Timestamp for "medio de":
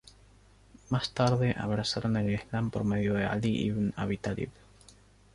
2.83-3.25